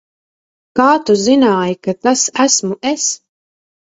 [0.79, 3.05] Kā tu zināji, ka tas esmu es?